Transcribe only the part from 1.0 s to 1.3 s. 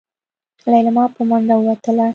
په